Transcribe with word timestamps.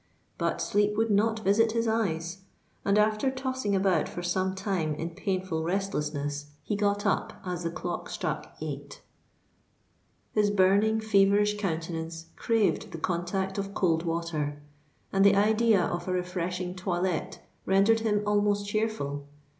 But 0.39 0.63
sleep 0.63 0.97
would 0.97 1.11
not 1.11 1.41
visit 1.41 1.73
his 1.73 1.87
eyes; 1.87 2.39
and, 2.83 2.97
after 2.97 3.29
tossing 3.29 3.75
about 3.75 4.09
for 4.09 4.23
some 4.23 4.55
time 4.55 4.95
in 4.95 5.11
painful 5.11 5.61
restlessness, 5.61 6.47
he 6.63 6.75
got 6.75 7.05
up 7.05 7.33
as 7.45 7.61
the 7.61 7.69
clock 7.69 8.09
struck 8.09 8.55
eight. 8.61 9.03
His 10.33 10.49
burning, 10.49 11.01
feverish 11.01 11.55
countenance 11.55 12.29
craved 12.35 12.91
the 12.91 12.97
contact 12.97 13.59
of 13.59 13.75
cold 13.75 14.01
water; 14.01 14.59
and 15.13 15.23
the 15.23 15.35
idea 15.35 15.79
of 15.79 16.07
a 16.07 16.13
refreshing 16.13 16.73
toilette 16.73 17.39
rendered 17.67 17.99
him 17.99 18.23
almost 18.25 18.65
cheerful. 18.65 19.27